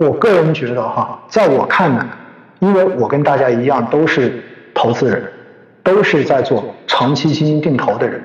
[0.00, 2.06] 我个人觉得哈，在我看来，
[2.60, 4.42] 因为我跟大家一样都是
[4.72, 5.22] 投资人，
[5.82, 8.18] 都是在做长期基金定投的人。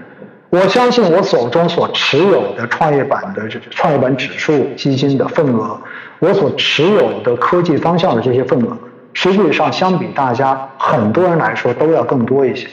[0.51, 5.77] 我相信我手中所持有的创业板的创业板指数基金的份额，
[6.19, 8.77] 我所持有的科技方向的这些份额，
[9.13, 12.69] 实际上相比大家很多人来说都要更多一些。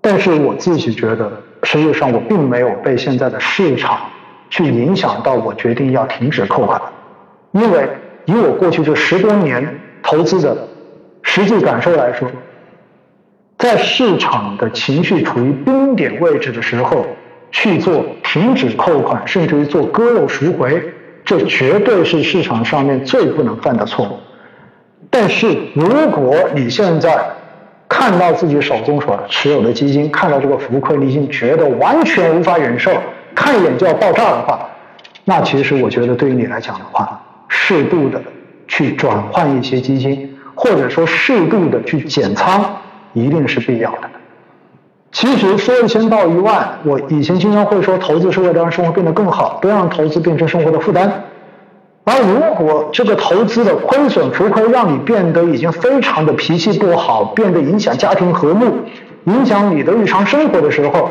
[0.00, 1.30] 但是我自己觉得，
[1.64, 3.98] 实际上我并没有被现在的市场
[4.48, 6.80] 去影响到我决定要停止扣款。
[7.54, 7.88] 因为
[8.24, 10.56] 以我过去这十多年投资的
[11.22, 12.28] 实际感受来说，
[13.56, 17.06] 在市场的情绪处于冰点位置的时候
[17.52, 20.82] 去做停止扣款，甚至于做割肉赎回，
[21.24, 24.18] 这绝对是市场上面最不能犯的错误。
[25.08, 27.24] 但是如果你现在
[27.88, 32.90] 看到自己手中所持有的基金，看到这个浮亏，你已经觉得完全无法忍受，
[33.32, 34.68] 看一眼就要爆炸的话，
[35.24, 37.23] 那其实我觉得对于你来讲的话，
[37.56, 38.20] 适度的
[38.66, 42.64] 去转换一些基金，或者说适度的去减仓，
[43.12, 44.10] 一定是必要的。
[45.12, 51.24] 其实说一千道一万，我以前经常会说，投资是为了让生活变得更好，不让投资变成生活的负担。
[52.02, 58.66] 而如果这个投资的亏损浮亏让你变得已经非常的脾气不好，变得影响家庭和睦，
[59.24, 61.08] 影响你的日常生活的时候，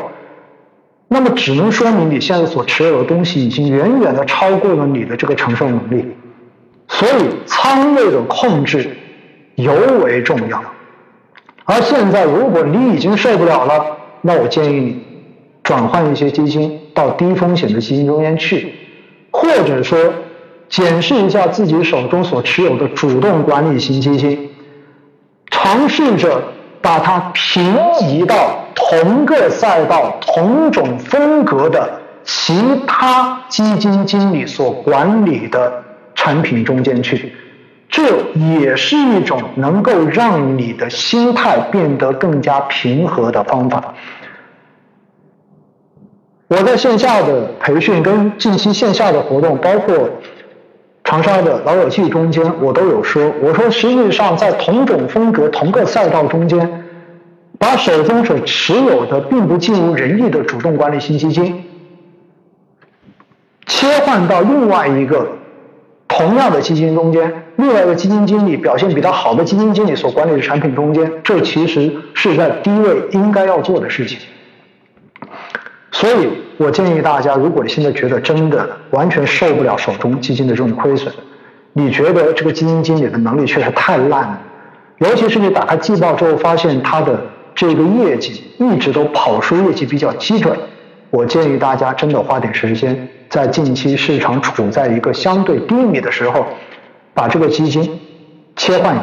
[1.08, 6.04] 那么只能说明你现在所持有的东西已经远远的超过了你的这个承受能力。
[6.98, 8.96] 所以仓位的控制
[9.56, 10.62] 尤为重要。
[11.64, 13.84] 而现在，如果你已经受不了了，
[14.20, 15.02] 那我建议你
[15.62, 18.74] 转换一些基金到低风险的基金中间去，
[19.30, 19.98] 或者说
[20.68, 24.50] 检视一下自己手中所持有的主动管理型基金，
[25.50, 26.42] 尝试着
[26.80, 32.54] 把它平移到同个赛道、同种风格的其
[32.86, 35.83] 他基金经理所管理的。
[36.24, 37.34] 产品中间去，
[37.90, 43.92] 这也是一种能够让你的心态变得更加平和的方法。
[46.48, 50.08] 我在线下的培训跟近期线下的活动，包括
[51.04, 56.84] 长沙的老友记中间，我都有说，我说实际上在同种风格、同个赛道中间，
[57.58, 61.64] 把手中所持有的并不尽如人意的主动管理型基金，
[63.66, 65.28] 切换到另外一个。
[66.16, 74.18] 同样的基金中间，另外一个基金经理表现比他好的基金经理所管理的产品中间，这其实是在低位应该要做的事情。
[75.90, 81.12] 所以我建议大家，如果你现在觉得真的完全受不了手中基金的这种亏损，
[81.72, 84.40] 你觉得这个基金经理的能力确实太烂了，
[84.98, 87.20] 尤其是你打开季报之后发现他的
[87.56, 90.56] 这个业绩一直都跑输，业绩比较基准，
[91.10, 93.08] 我建议大家真的花点时间。
[93.34, 96.46] 在近期市场处在一个相对低迷的时候，
[97.12, 98.00] 把这个基金
[98.54, 98.96] 切换，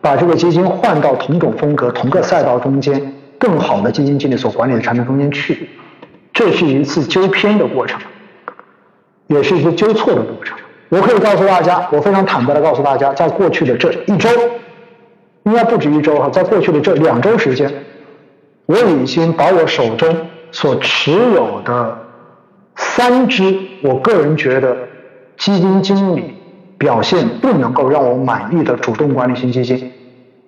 [0.00, 5.68] 把这个基金换到同种风格、同个赛道中间更好的基金经理所管理的产品中间去，
[6.32, 8.00] 这是一次纠偏的过程，
[9.26, 10.56] 也是一次纠错的过程。
[10.88, 14.30] 我可以告诉大家，我非常坦白的告诉大家，在过去的这一周，
[15.42, 17.70] 应该不止一周哈，在过去的这两周时间，
[18.64, 20.16] 我已经把我手中
[20.50, 22.05] 所持有的。
[22.76, 24.76] 三只，我个人觉得
[25.38, 26.34] 基金经理
[26.78, 29.90] 表现不能够让我满意的主动管理型基金，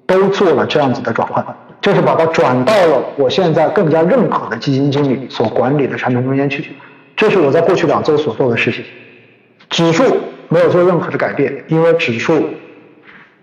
[0.07, 1.45] 都做了这样子的转换，
[1.81, 6.73] 就是把它转到了我现在更加认可的基金经理所管理的产品中间去。
[7.17, 8.85] 这是我在过去两周所做的事情。
[9.71, 10.05] 指数
[10.49, 12.43] 没有做任何的改变，因为指数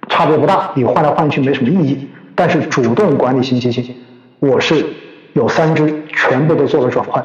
[0.09, 2.07] 差别不大，你换来换去没什么意义。
[2.35, 3.95] 但是主动管理型基金，
[4.39, 4.85] 我是
[5.33, 7.23] 有三只全部都做了转换。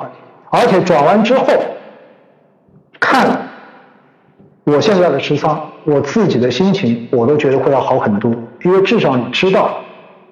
[0.51, 1.47] 而且转完之后，
[2.99, 3.49] 看
[4.65, 8.33] 我现在的持仓，我自己的心情我都觉得会要好很多，
[8.65, 9.79] 因为至少你知道，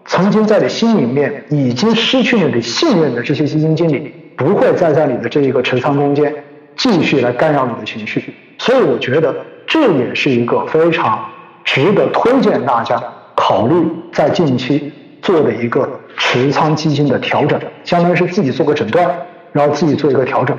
[0.05, 6.35] 曾经在你心里面已经失去了你信任的这些基金经理，不会再在你的这一个持仓中间
[6.77, 9.35] 继续来干扰你的情绪，所以我觉得
[9.67, 11.25] 这也是一个非常
[11.65, 13.01] 值得推荐大家
[13.37, 14.93] 考虑在近期
[15.23, 19.09] 做的一个持仓基金的调整，相当于是自己做个诊断。
[19.53, 20.57] 然后自己做一个调整。